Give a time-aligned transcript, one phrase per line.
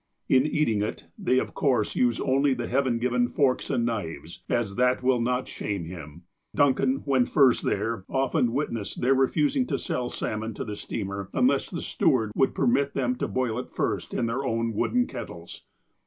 [0.27, 4.73] In eating it, they of course use only the heaven given forks and knives, as
[4.73, 6.23] that will not ''shame" him.
[6.55, 11.29] Duncan, when first there, often wit nessed their refusing to sell salmon to the steamer
[11.35, 15.65] unless the steward would permit them to boil it first in their own wooden kettles.